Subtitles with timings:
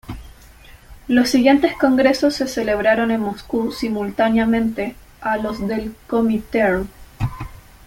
[1.07, 6.89] Los siguientes congresos se celebraron en Moscú simultáneamente a los del Comintern.